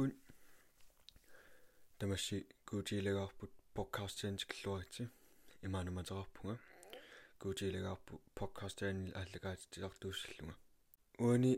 миссаккун 0.00 0.14
тамасси 1.98 2.46
куутиилагаарпут 2.64 3.50
подкастианс 3.74 4.44
киллуарити 4.46 5.08
имаануматерарпунга 5.62 6.58
куутиилагаарпу 7.38 8.20
подкастиани 8.34 9.12
ааллагаатитилартууссаллунга 9.20 10.56
уани 11.18 11.52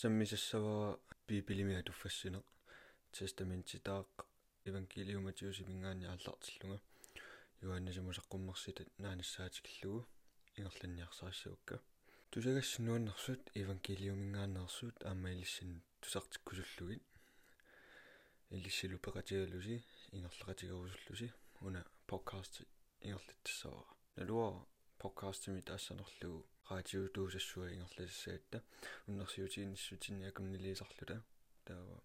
саммисассавара 0.00 0.98
бибилимиа 1.26 1.82
туффассинеқ 1.88 2.44
тестаментитаақ 3.16 4.10
евангелиуматиуси 4.70 5.62
мингаани 5.70 6.04
ааллартиллунга 6.12 6.78
юаннасамусаққуммерситат 7.66 8.88
наанассаатикиллугу 9.04 10.06
ингерланниарсаассавакка 10.58 11.80
тусагассинуаннэрсут 12.30 13.42
евангелиумингааннерсут 13.62 14.96
аамаилиссин 15.10 15.70
тусартиккусуллугит 16.02 17.02
илиссилу 18.56 18.98
пеқатигалуси 19.06 19.76
ингерлеқатигарусуллуси 20.16 21.28
уна 21.66 21.82
подкаст 22.06 22.54
ингерлатсавара 23.00 23.92
налуа 24.16 24.66
подкастими 25.02 25.60
таассанерлугу 25.68 26.46
радио 26.70 27.08
туусассуа 27.14 27.66
ингерласаатта 27.76 28.58
уннерсиутиинниссутинни 29.08 30.28
акумнилиисарлута 30.30 31.16
таава 31.66 31.96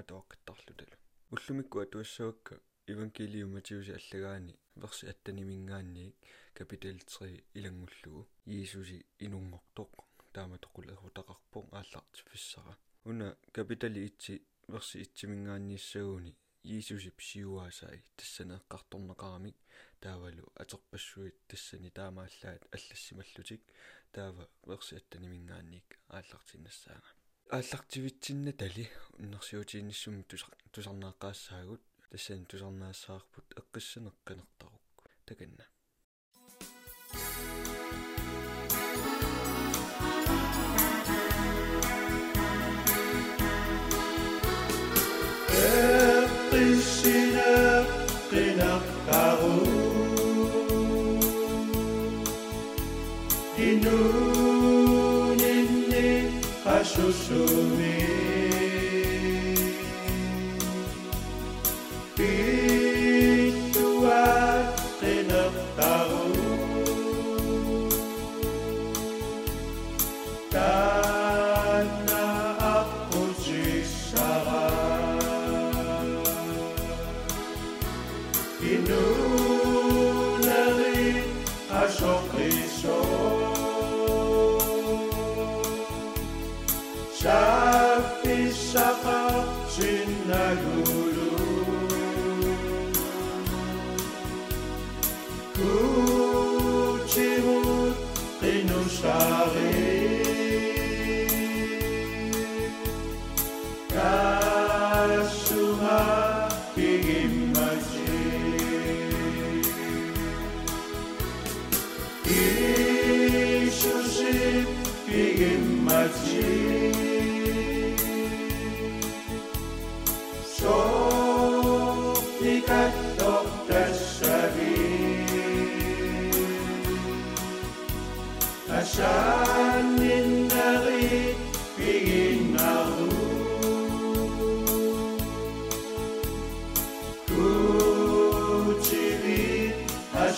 атоаққиттарлуталу 0.00 0.96
уллумикку 1.34 1.76
атуассавакка 1.84 2.54
евангелиуматиуси 2.92 3.92
аллагаани. 3.98 4.58
Верси 4.74 5.06
аттанимингаанниик 5.12 6.16
капитал 6.54 6.96
3 6.98 7.44
илангуллугу 7.54 8.26
иисуси 8.46 8.98
инунгортоқ 9.24 9.92
таама 10.34 10.56
тоқулерутақарпоқ 10.64 11.66
ааллартиффиссара 11.78 12.74
уна 13.04 13.36
капитали 13.52 14.00
итси 14.08 14.42
верси 14.72 14.96
итсимингаанниссагууни 15.04 16.32
иисуси 16.72 17.10
псиуаасаи 17.18 18.04
тассанеэққарторнеқарамик 18.18 19.56
таавалу 20.02 20.46
атерпассуит 20.62 21.36
тассани 21.50 21.90
таамааллаат. 21.98 22.62
Аллассималлутик. 22.76 23.62
Таава 24.12 24.44
верси 24.70 24.94
аттанимингаанник 25.00 25.86
ааллартиннассаага 26.08 27.10
ааллартивитсинна 27.56 28.52
тали. 28.52 28.88
Уннерсиутиинниссуми 29.18 30.22
тусарнааққаассаагут 30.72 31.82
тассани 32.10 32.44
тусарнаассаарпут 32.50 33.46
эққиссанеққинертарукку 33.60 35.04
таканна 35.26 35.64
Krishna 46.62 47.82
Prinaparu 48.30 49.58
Inu 53.58 53.98
Nini 55.40 56.06
Shinagui. 89.72 91.11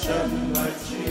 chama-te. 0.05 1.04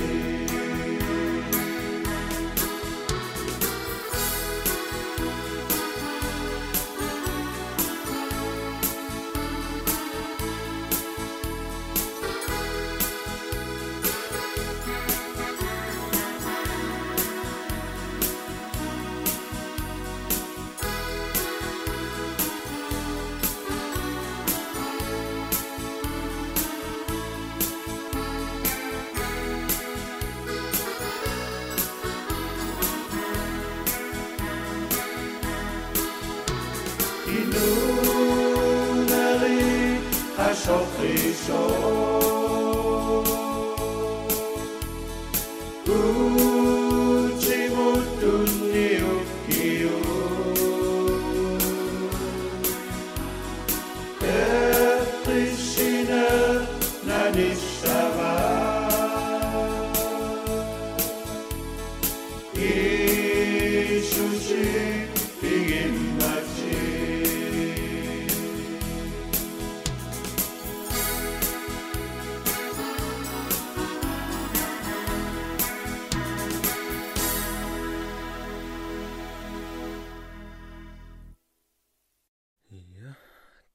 נדלי 38.99 39.97
איך 40.39 40.69
האָף 40.69 40.99
איך 41.01 41.33
שאָר 41.45 42.42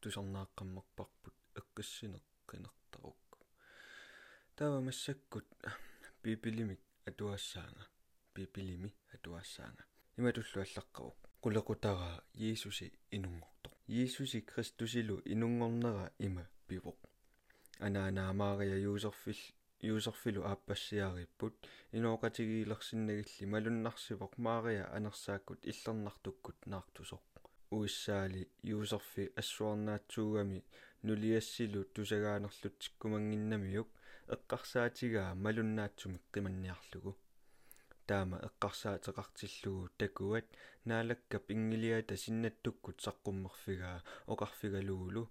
тусарнааққаммерпарпут 0.03 1.37
эққиссинеққинертарукку 1.61 3.39
таава 4.57 4.81
массаккут 4.81 5.47
пипилимик 6.23 6.81
атуассаанга 7.09 7.85
пипилими 8.35 8.91
атуассаанга 9.15 9.85
иматуллу 10.19 10.63
аллаққаву 10.67 11.13
qulaqutara 11.43 12.11
Jeesusi 12.43 12.87
inungortoq 13.17 13.75
Jeesusi 13.95 14.41
Kristusилу 14.51 15.17
инунгорнера 15.33 16.11
има 16.19 16.45
пивоq 16.69 16.99
анаанаа 17.87 18.65
юусерфил 18.87 19.41
юусерфилу 19.81 20.43
ааппассиариппут 20.51 21.55
инооqatigиилерсиннагилли 21.93 23.47
малуннарсивоq 23.53 24.33
Мария 24.37 24.85
анерсааккут 24.97 25.61
иллернартуккут 25.71 26.59
наартусоq 26.67 27.38
уиссаали 27.77 28.43
юусерфи 28.75 29.25
ассуарнаатсуугами 29.41 30.59
нулиассилу 31.07 31.81
тусагаанерлутиккумангиннамиук 31.95 33.89
эққарсаатигаа 34.35 35.31
малуннаатсумик 35.45 36.25
қиманниарлугу 36.35 37.13
таама 38.09 38.37
эққарсаатеқартиллугу 38.49 39.91
такуат 40.03 40.47
наалаккап 40.91 41.45
ингилиата 41.55 42.15
синнаттуккут 42.25 42.97
саққуммерфигаа 43.07 43.99
оқарфигалуулу 44.33 45.23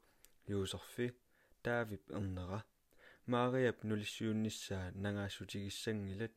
юусерфи 0.56 1.08
таавип 1.66 2.04
ернера 2.20 2.60
Мариап 3.34 3.80
нулиссуунниссаа 3.90 4.92
нагаассутигиссангилат 5.04 6.36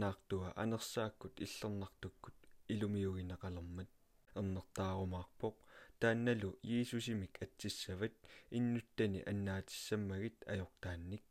наартуа 0.00 0.48
анерсааккут 0.62 1.34
иллернартуккут 1.44 2.36
илумиугинеқалермат 2.72 3.90
ернертаарумаарпоқ 4.38 5.54
таанналу 6.00 6.50
Иисусимик 6.62 7.34
атсиссават 7.44 8.14
иннуттани 8.58 9.20
аннаатиссаммагит 9.30 10.38
ajortaannik 10.52 11.26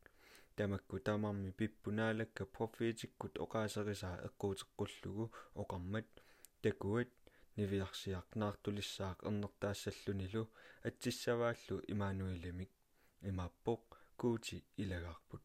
тамакку 0.60 1.00
таамарми 1.08 1.52
пиппунаалакка 1.60 2.44
профетиккут 2.56 3.34
оқаасерисаа 3.46 4.16
эққуутеққуллугу 4.28 5.26
оқармат 5.62 6.10
такуат 6.64 7.12
нивиарсиақ 7.58 8.28
наартулиссаақ 8.42 9.18
ернертаассаллунилу 9.30 10.44
атсиссавааллу 10.88 11.76
имаануилимик 11.94 12.72
имааппоқ 13.30 13.84
куути 14.20 14.58
илагаарпут. 14.84 15.44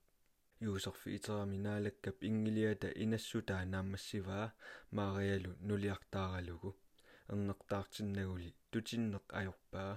Юусерфи 0.68 1.08
итерами 1.16 1.58
наалаккап 1.66 2.18
ингилиата 2.28 2.88
инассутаа 3.04 3.62
нааммассиваа 3.74 4.46
маариалу 4.96 5.52
нулиартааралугу 5.68 6.70
ернертаартиннагули 7.32 8.50
тутиннеқ 8.70 9.26
ajorpaa 9.40 9.92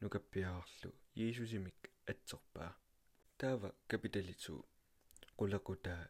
нукаппиаарлу 0.00 0.90
иисусимик 1.22 1.80
атсерпаа 2.10 2.72
таава 3.40 3.70
капиталитсу 3.90 4.54
qulaqutаа 5.38 6.02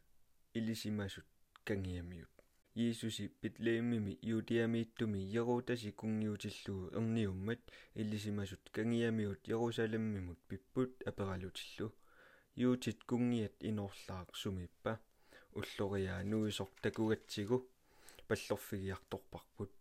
илисимасут 0.58 1.28
кангиамиут. 1.68 2.34
Иисуси 2.74 3.24
питлеэммими 3.40 4.12
юутиамииттуми 4.34 5.20
ерутаси 5.40 5.90
кунгиутиллугу 6.00 6.86
ерниуммат 6.98 7.60
илисимасут 8.00 8.64
кангиамиут 8.76 9.42
ерусалеммимут 9.54 10.38
пиппут 10.48 10.92
апералутиллу 11.10 11.88
юутит 12.66 13.00
кунгиат 13.10 13.56
иноорлаақ 13.68 14.28
сумиппа. 14.40 14.92
Уллориаа 15.58 16.22
нуисор 16.30 16.68
такугатсигу 16.84 17.56
паллорфигиарторпарпут 18.28 19.72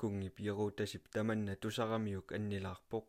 кунгип 0.00 0.40
ерутасип 0.40 1.08
таманна 1.14 1.54
тусарамиук 1.56 2.32
аннилаарпоқ 2.38 3.06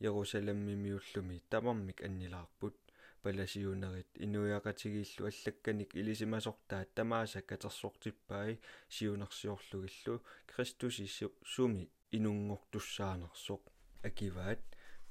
ерусалеммимиуллуми 0.00 1.42
тамармик 1.50 2.02
аннилаарпут. 2.02 2.76
Паласиунерит 3.22 4.08
инуяқатигииллу 4.24 5.26
аллакканик 5.30 5.94
илисимасортаа 5.94 6.86
тамааса 6.94 7.42
катерсортиппаи 7.42 8.60
сиунерсиорлугиллу 8.88 10.22
кристуси 10.46 11.06
суми 11.44 11.90
инунгортуссаанерсоқ 12.16 13.62
акиваат. 14.08 14.60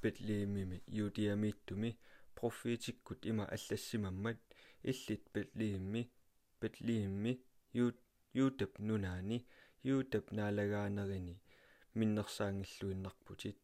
Петлиимими 0.00 0.82
юдиамииттуми 0.86 1.98
профетиккут 2.34 3.26
има 3.26 3.44
аллассимаммат. 3.44 4.38
Иллит 4.82 5.30
петлиимми 5.30 6.10
петлиимми 6.58 7.32
ют 7.72 7.96
ютап 8.32 8.78
нунаани 8.78 9.46
ютап 9.82 10.26
наалагаанерини 10.36 11.36
миннерсаангиллуиннарпутит 11.98 13.58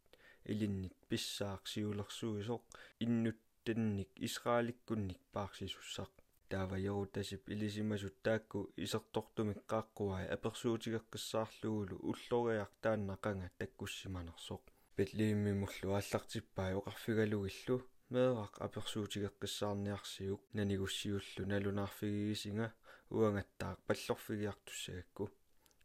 илиннит 0.50 0.96
писсаақ 1.08 1.62
сиулерсуисоқ 1.72 2.62
иннут 3.04 3.38
танник 3.64 4.10
исрааликкунник 4.26 5.20
паарсисуссақ 5.34 6.12
таава 6.50 6.76
ярутасип 6.92 7.42
илисимасут 7.54 8.16
таакку 8.26 8.58
исертортумик 8.84 9.60
qaaqquai 9.72 10.24
аперсуутигеққиссаарлугулу 10.36 11.96
уллориар 12.10 12.70
тааннақанга 12.84 13.48
таккуссиманерсоқ 13.60 14.62
петлииммимуллу 14.96 15.88
ааллартиппаа 15.98 16.70
оқарфигалугиллу 16.80 17.76
меэрақ 18.14 18.54
аперсуутигеққиссаарниарсиук 18.66 20.42
нанигуссиуллу 20.58 21.42
налунаарфигигисинга 21.52 22.68
уангаттаақ 23.16 23.78
паллорфигиартуссагакку 23.88 25.24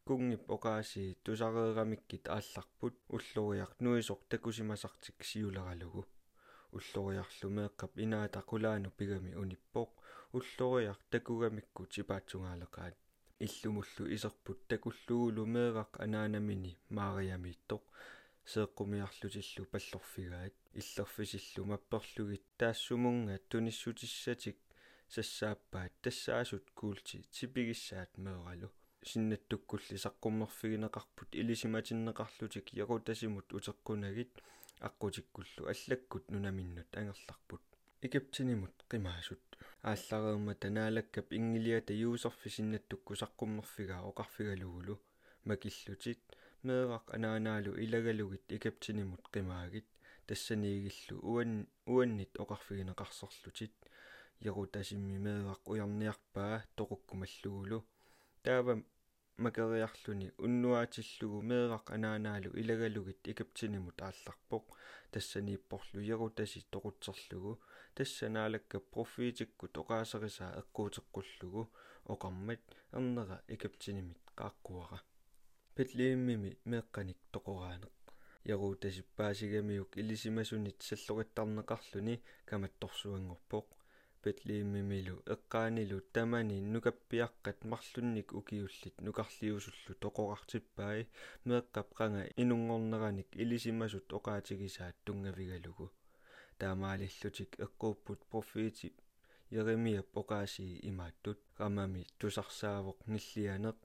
кунгип 0.07 0.44
оқааси 0.56 1.03
тусареерамиккит 1.24 2.25
аалларпут 2.36 2.95
уллориар 3.15 3.71
нуисоқ 3.83 4.21
такусимасартик 4.31 5.18
сиулералугу 5.30 6.01
уллориарлу 6.77 7.48
меэккап 7.57 7.92
инаата 8.06 8.42
кулаану 8.50 8.89
пигами 8.98 9.31
униппоқ 9.42 9.89
уллориар 10.38 10.98
такугамикку 11.13 11.81
типаатсугаалеқаат 11.94 12.95
иллумуллу 13.45 14.03
исерпут 14.15 14.59
такуллугулу 14.71 15.44
меэрақ 15.56 15.92
анаанамини 16.06 16.74
маариамииттоқ 16.97 17.83
сеэққумиарлутиллу 18.51 19.65
паллорфигаат. 19.74 20.54
Иллерфисиллу 20.80 21.65
мапперлугит 21.71 22.44
таассумунга 22.57 23.38
туниссутиссатик 23.50 24.57
сассааппаат 25.13 25.94
тассаасут 26.04 26.65
куулти 26.80 27.18
типигиссаат 27.36 28.12
меэралу 28.18 28.69
синнаттуккулли 29.09 29.98
саққуммерфигинеқарпут 30.06 31.30
илисиматиннеқарлутик 31.42 32.68
ярутасимут 32.83 33.48
утеққунагит 33.57 34.33
аққутиккуллу 34.88 35.68
аллаккут 35.71 36.30
нунаминнут 36.31 36.89
ангерларпут 37.00 37.63
икаптинимут 38.01 38.75
қимаасут 38.92 39.44
ааллареерма 39.92 40.53
танаалаккап 40.63 41.33
ингилиата 41.38 41.94
юусерфи 41.94 42.50
синнаттукку 42.57 43.13
саққуммерфигаа 43.21 44.01
оқарфигалугулу 44.09 44.95
макиллутит 45.45 46.21
меэрақ 46.68 47.06
анаанаалу 47.15 47.71
илагалугит 47.83 48.45
икаптинимут 48.57 49.24
қимаагит 49.33 49.88
тассаниигиллу 50.27 51.15
уан 51.31 51.51
уаннит 51.86 52.33
оқарфигинеқарсерлутит 52.44 53.74
ярутасимми 54.50 55.18
меэрақ 55.25 55.62
уярниарпаа 55.71 56.63
тоқуккумаллугулу 56.77 57.80
таава 58.45 58.73
макериарлүни 59.45 60.27
уннуаатиллугу 60.45 61.39
меэрак 61.49 61.85
анаанаалу 61.95 62.49
илагалугит 62.61 63.29
икаптинимут 63.31 63.97
аалларпоқ 64.07 64.65
тассанииппорлу 65.13 65.99
ярутаси 66.15 66.59
тоқутсерлугу 66.73 67.54
тассанаалакка 67.95 68.77
профитиккут 68.94 69.73
оқаасерисаа 69.81 70.51
эққуутеққуллугу 70.61 71.63
оқармат 72.13 72.61
ернера 72.97 73.37
икаптинимит 73.56 74.21
qaаққуара 74.39 74.99
петлииммими 75.75 76.51
меэққаник 76.71 77.19
тоқораанеқ 77.33 77.94
ярутасиппаасигамиук 78.54 79.92
илисимасунит 80.01 80.77
саллориттарнеқарлүни 80.89 82.16
каматторсуангорпоқ 82.49 83.68
петлииммимилу 84.23 85.16
эққаанилу 85.33 85.97
тамани 86.16 86.57
нукаппиаққат 86.73 87.59
марлунник 87.71 88.28
укиуллит 88.40 88.95
нукарлиусуллу 89.06 89.94
тоқорартиппаи 90.04 91.01
меэққап 91.47 91.90
қанга 91.99 92.23
инунгорнераник 92.42 93.30
илисимасут 93.44 94.07
оқаатигисаат 94.18 94.95
тунгавигалугу. 95.06 95.87
Таамаалиллутик 96.59 97.51
эққууппут 97.66 98.19
профети 98.31 98.90
Jeremia 99.51 100.01
pokaasi 100.13 100.66
imaаттut 100.90 101.40
ramami 101.59 102.01
tusarsaavoq 102.19 102.99
nillianeq 103.13 103.80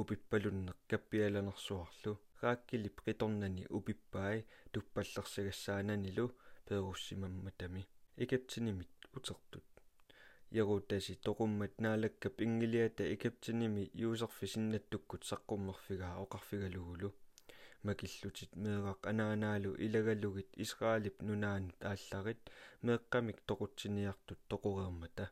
upipпалуннеq 0.00 0.78
каппиаланерсуарлу 0.90 2.12
рааккилип 2.42 2.96
риторнани 3.06 3.64
упиппаи 3.76 4.38
туппаллерсагассаананилу 4.72 6.26
пееруссимамматами 6.66 7.82
икатсинимит 8.22 8.94
утертут 9.16 9.73
ярутаси 10.62 11.14
тоқуммат 11.26 11.74
наалаккап 11.84 12.36
ингилиата 12.46 13.04
икаптиними 13.14 13.84
юусерфи 14.06 14.46
синнаттуккут 14.54 15.22
саққуммерфигаа 15.30 16.14
оқарфигалугулу 16.24 17.10
макиллутит 17.86 18.52
меэрақ 18.64 19.00
анаанаалу 19.10 19.70
илагалугит 19.86 20.50
исраалип 20.64 21.16
нунаанут 21.28 21.80
аалларит 21.90 22.42
меэққамик 22.86 23.38
тоқутсиниартут 23.48 24.40
тоқуреермата 24.50 25.26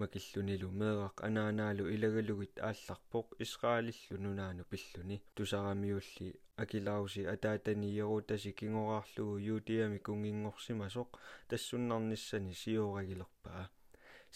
макиллунилу 0.00 0.68
меэрақ 0.80 1.16
анаанаалу 1.26 1.84
илагалугит 1.94 2.54
аалларпоқ 2.68 3.26
исраалиллу 3.44 4.16
нунаану 4.24 4.64
пиллуни. 4.70 5.22
Тусарамиулли 5.36 6.28
акилауси 6.62 7.22
атаатани 7.34 7.88
ярутаси 8.04 8.50
кингораарлугу 8.58 9.34
юутиами 9.52 9.98
кунгингорсимасоқ 10.06 11.08
тассуннарниссани 11.48 12.54
сиорагилерпаа 12.62 13.64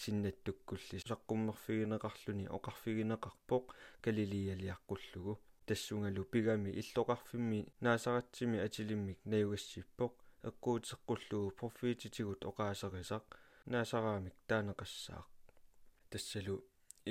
синнаттуккулли 0.01 0.97
саққуммерфигинеқарлүни 1.09 2.45
оқарфигинеқарпоқ 2.57 3.65
калилиалиаққуллугу 4.03 5.33
тассунгалу 5.67 6.23
пигами 6.33 6.69
иллоqarfimmi 6.81 7.59
наасаратсими 7.85 8.57
атилиммик 8.67 9.19
наюгассиппоq 9.31 10.13
аккуутеққуллугу 10.49 11.55
профититигут 11.59 12.41
оқаасерисақ 12.49 13.25
наасараамик 13.73 14.35
таанеқассаақ 14.49 15.27
тассалу 16.11 16.55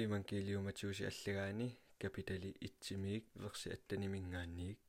иманкилиуматиуси 0.03 1.05
аллагаани 1.11 1.69
капитали 2.03 2.51
итсимиик 2.67 3.25
верси 3.43 3.69
аттанимингаанниик 3.77 4.81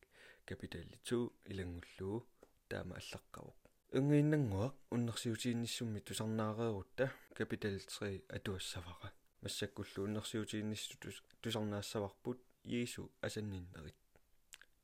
капитали 0.50 0.96
2 1.03 1.29
илангуллугу 1.51 2.25
таама 2.70 2.96
аллаққавоқ 3.01 3.59
унгииннангуақ 3.98 4.74
уннерсиутиинниссумми 4.93 6.00
тусарнаареерутта 6.08 7.05
капитал 7.34 7.72
3 7.72 8.24
атуассаваqa 8.38 9.10
массаккуллу 9.41 10.03
уннерсиутиинниссу 10.05 10.98
тусарнаассаварпут 11.41 12.39
иису 12.63 13.12
асанниннерит 13.22 13.96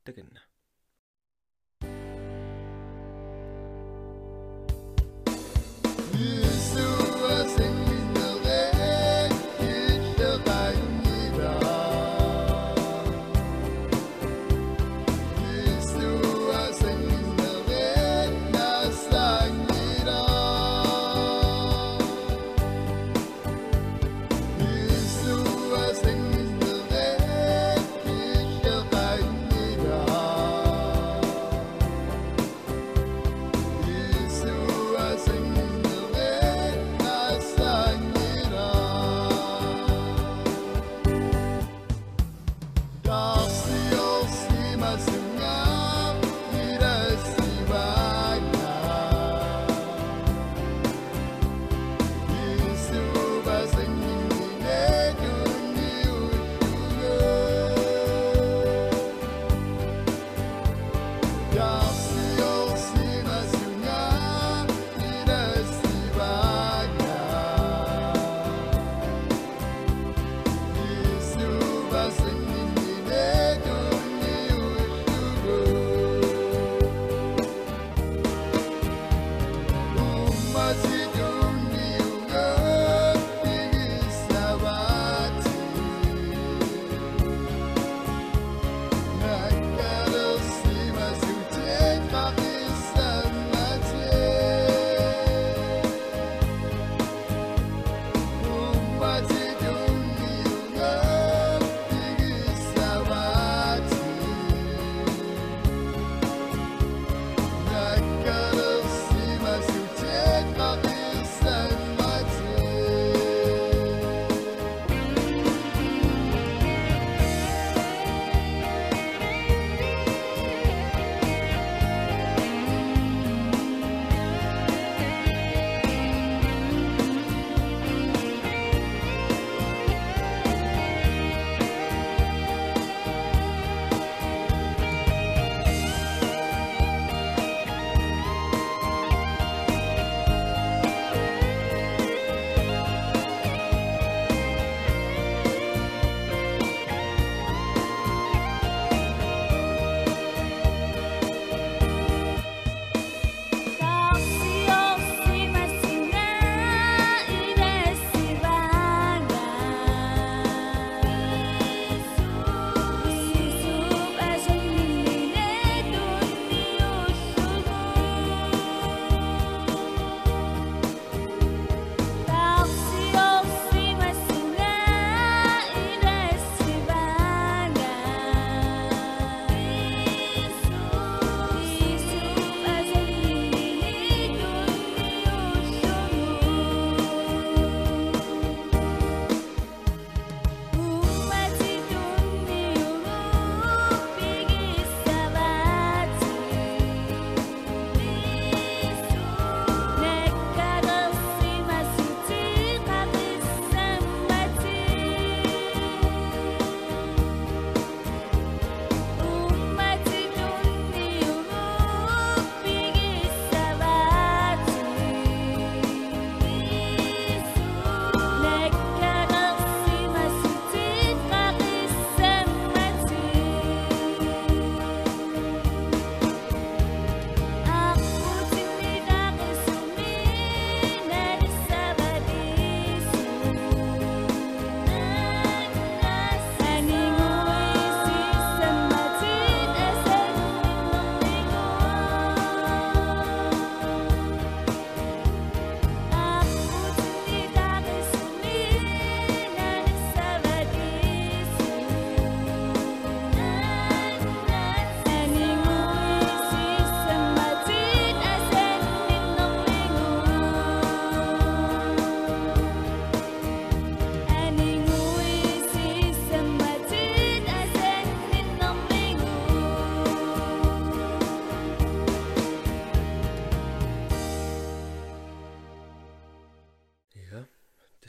таканна 0.03 0.41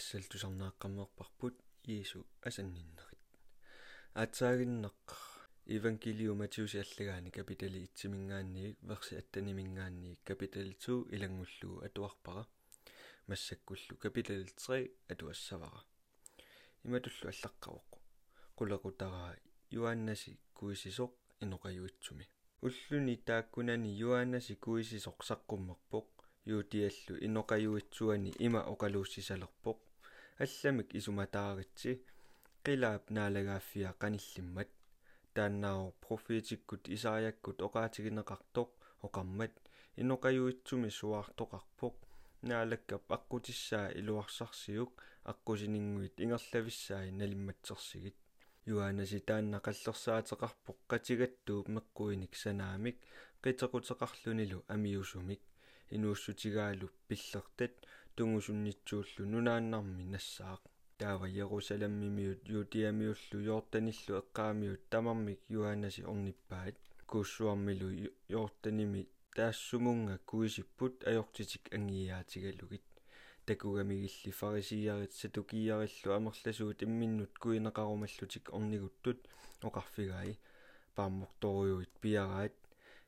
тассалтусарнааққаммерпарпут 0.06 1.54
иису 1.92 2.20
асанниннерит 2.48 3.22
аатсаагиннеқ 4.22 5.00
евангелиум 5.78 6.38
матиуси 6.42 6.78
аллагаани 6.84 7.30
капитали 7.38 7.78
итсимингаанниик 7.86 8.76
верси 8.90 9.16
аттанимингаанниик 9.20 10.20
капитали 10.30 10.76
2 10.86 11.10
илангуллугу 11.14 11.84
атуарпара 11.86 12.46
массаккуллу 13.26 13.96
капитали 14.04 14.44
3 14.44 14.90
атуассавара 15.12 15.82
иматуллу 16.84 17.26
аллаққавоқ 17.32 17.90
qulaqutaraa 18.58 19.32
юаннаси 19.80 20.38
куисисоқ 20.58 21.12
иноқаюитсуми 21.44 22.26
уллуни 22.66 23.16
тааккунани 23.28 23.90
юаннаси 24.06 24.54
куисисоқ 24.64 25.18
саққуммерпоқ 25.28 26.06
юутиаллу 26.54 27.14
иноқаюитсуани 27.26 28.30
има 28.46 28.60
оқалууссисалерпоқ 28.72 29.78
алламик 30.44 30.88
исуматааритси 30.98 31.92
қилаап 32.66 33.04
наалагааффиа 33.16 33.90
қаниллиммат 34.02 34.70
тааннаао 35.36 35.84
профетиккут 36.04 36.82
исариаккут 36.96 37.58
оқаатигинеқартоқ 37.66 38.70
оқармат 39.06 39.54
иноқаюитсуми 40.02 40.90
суаартоқарпоқ. 40.98 41.94
Наалаккап 42.48 43.04
аққутиссаа 43.16 43.86
илуарсарсиук 43.98 44.92
аққусинингуит 45.32 46.16
ингерлависсаи 46.24 47.10
налимматсерсигит. 47.20 48.16
Юанаси 48.72 49.20
таанна 49.28 49.58
қаллерсаатеқарпоқ 49.66 50.78
қатигаттууп 50.90 51.66
меққуиник 51.76 52.34
санаамик 52.42 52.96
қитеқутеқарлунилу 53.42 54.58
амиусумик. 54.74 55.40
Инууссутигаалу 55.94 56.90
пиллертат 57.08 57.74
тунгусуннитсууллу 58.16 59.22
нунааннарми 59.32 60.04
нассаақ 60.14 60.62
таава 61.00 61.26
Ерусалеммимиут 61.44 62.40
юутиамиуллу 62.58 63.38
Йорданиллу 63.48 64.12
эққаамиут 64.20 64.82
тамармик 64.92 65.40
юанаси 65.58 66.02
орниппаат 66.12 66.76
кууссуармилу 67.10 67.88
Йорданими 68.34 69.02
таассумунга 69.36 70.16
куисиппут 70.30 70.94
аёртитик 71.10 71.64
ангиаатигалугит 71.76 72.86
такугамигилли 73.46 74.30
фарисиярит 74.40 75.12
сатукияриллу 75.12 76.14
амерласуут 76.18 76.82
имминнут 76.86 77.32
куинеқарумаллутик 77.42 78.44
орнигуттут 78.56 79.18
оқарфигаи 79.68 80.38
паамморторуйуит 80.94 81.92
пиараат. 82.00 82.54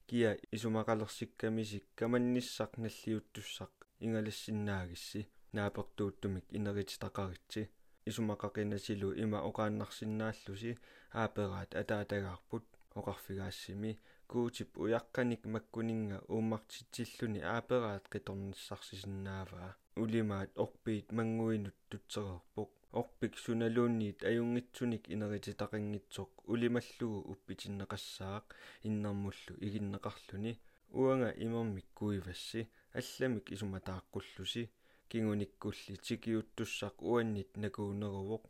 Киа 0.08 0.30
исумақалерсиккамисик 0.56 1.84
каманниссақ 1.98 2.72
наллиуттуссақ 2.82 3.72
ингалассиннаагисси 4.04 5.20
наапертууттумик 5.56 6.46
инерититақаритси 6.58 7.62
исумақақинасилу 8.08 9.08
има 9.24 9.38
оқааннарсинааллуси 9.48 10.78
аапераат 11.20 11.70
атаатагаарпут. 11.80 12.64
Оқарфигаассими 12.98 13.90
куутип 14.30 14.70
уяққаник 14.84 15.42
маккунинга 15.54 16.18
ууммартитсиллуни 16.34 17.40
аапераат 17.54 18.04
қиторниссарсисиннааваа 18.12 19.70
улимаат 20.02 20.50
орпиит 20.64 21.08
мангуинут 21.18 21.76
тутсерерпук 21.90 22.70
орпик 23.00 23.32
суналуунниит 23.44 24.18
аюнгитсуник 24.30 25.04
инерититақангитсоқ 25.14 26.30
улималлугу 26.52 27.18
уппитиннеқассаақ 27.32 28.44
иннэрмуллу 28.88 29.54
игиннеқарлуни 29.66 30.52
уанга 30.92 31.30
имермик 31.44 31.86
куивасси 31.98 32.60
алламик 33.00 33.46
исуматааққуллуси 33.54 34.62
кингуниккулли 35.10 35.94
тикиуттуссақ 36.06 36.96
уаннит 37.10 37.50
накуунеруоқ 37.62 38.44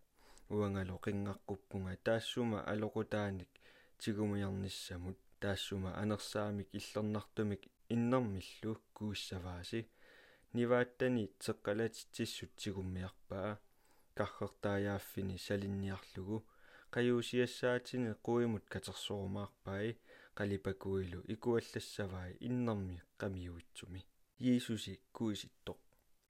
уангалу 0.56 0.96
қингаққуппунга 1.04 1.94
таассума 2.06 2.58
алоқутааник 2.72 3.52
тигумиарниссамут 4.00 5.18
таассума 5.42 5.90
анерсаамик 6.02 6.68
иллернартумик 6.78 7.62
иннэрмиллу 7.94 8.72
кууссавааси 8.96 9.80
нивааттани 10.56 11.24
теққалатитсиссут 11.44 12.50
тигуммиарпаа 12.60 13.50
кархертааяаффини 14.18 15.36
салинниарлугу. 15.46 16.44
Қаюусиассаатине 16.94 18.12
қуимут 18.26 18.64
катерсорумаарпаи 18.72 19.90
қалипакуилу 20.38 21.20
икуаллассаваи 21.34 22.38
иннэрми 22.46 22.96
қамиуитсуми 23.20 24.00
иисуси 24.38 25.00
куиситтоқ. 25.16 25.78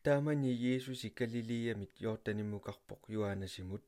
Таамани 0.05 0.53
иисуси 0.55 1.09
галилиямит 1.19 1.93
йорданиммукарпоқ 2.05 3.01
юанасимут 3.19 3.85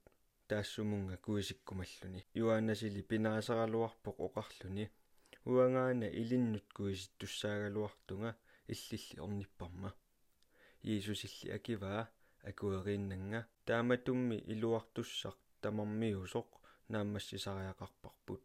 таассумунга 0.48 1.16
куисиккумаллуни. 1.26 2.20
Юанасили 2.34 3.02
пинаасаралуарпоқ 3.10 4.16
оқарлуни 4.26 4.84
уангаана 5.50 6.08
илиннут 6.20 6.66
куиситтуссаагалуартунга 6.76 8.30
иллилли 8.72 9.20
орниппарма. 9.24 9.90
Иисусилли 10.82 11.48
акиваа 11.58 12.02
акуериннанга 12.50 13.40
тааматумми 13.66 14.36
илуартуссақ 14.52 15.36
тамармиусоқ 15.62 16.48
нааммассисариақарпарпут 16.92 18.42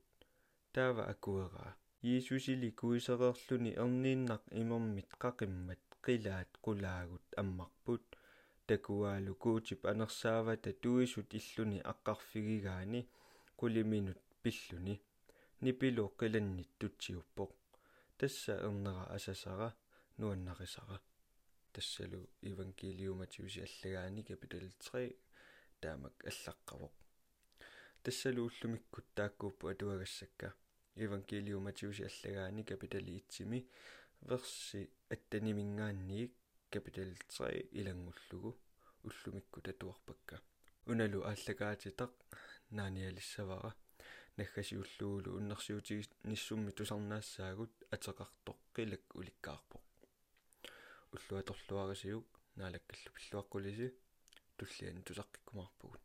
таава 0.76 1.04
акуераа 1.14 1.72
иисусили 2.10 2.70
куисереерлүни 2.80 3.72
ернииннақ 3.84 4.44
имермит 4.62 5.10
қақиммат 5.24 5.84
қилаат 6.06 6.52
қулаагут 6.66 7.26
аммарпут 7.42 8.06
такуаалу 8.70 9.34
куутип 9.44 9.82
анерсаавата 9.92 10.72
туисут 10.84 11.30
иллуни 11.40 11.80
аққарфигигаани 11.92 13.02
кулиминут 13.60 14.20
пиллуни 14.44 14.96
нипилу 15.66 16.06
қиланнит 16.20 16.72
тутсиуппоқ 16.80 17.52
тасса 18.20 18.54
ернера 18.68 19.06
асасара 19.18 19.70
нуаннарисара 20.20 20.98
тассалу 21.74 22.22
евангелиуматиуси 22.52 23.60
аллагаани 23.68 24.28
капитал 24.30 24.68
3 24.92 25.16
таамак 25.82 26.16
аллаққавоқ 26.32 26.94
тассалу 28.04 28.40
уллумиккут 28.48 29.06
тааккууппу 29.18 29.68
атуагассакка 29.74 30.48
евангелиуматиуси 30.95 32.03
аллагаани 32.10 32.63
капитали 32.63 33.17
итсими 33.19 33.60
верси 34.29 34.89
аттанимингаанниик 35.10 36.31
капитал 36.69 37.10
3 37.29 37.69
илангуллугу 37.79 38.58
уллумикку 39.08 39.62
татуарпакка 39.62 40.41
уналу 40.91 41.19
ааллагаатитақ 41.31 42.13
нааниалиссавара 42.77 43.71
наггаси 44.38 44.75
уллуулу 44.84 45.29
уннэрсиути 45.39 45.95
ниссумми 46.31 46.71
тусарнаассаагут 46.77 47.73
атеқартоқ 47.95 48.58
қилак 48.75 49.03
уликкаарпоқ 49.19 49.84
уллуаторлуарисиук 51.15 52.27
наалаккаллу 52.60 53.10
пиллуаққулиси 53.15 53.88
туллиани 54.58 55.01
тусаққиккумаарпугут 55.08 56.03